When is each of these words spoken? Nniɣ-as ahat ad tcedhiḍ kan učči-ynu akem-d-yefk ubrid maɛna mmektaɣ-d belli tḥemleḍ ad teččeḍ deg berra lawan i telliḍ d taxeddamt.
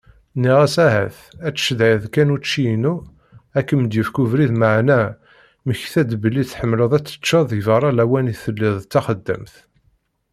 Nniɣ-as 0.35 0.75
ahat 0.85 1.17
ad 1.47 1.53
tcedhiḍ 1.55 2.03
kan 2.13 2.33
učči-ynu 2.35 2.95
akem-d-yefk 3.59 4.15
ubrid 4.23 4.51
maɛna 4.61 5.01
mmektaɣ-d 5.63 6.11
belli 6.21 6.43
tḥemleḍ 6.45 6.91
ad 6.97 7.03
teččeḍ 7.05 7.43
deg 7.49 7.61
berra 7.67 7.89
lawan 7.97 8.31
i 8.33 8.35
telliḍ 8.43 8.75
d 8.79 8.83
taxeddamt. 8.91 9.55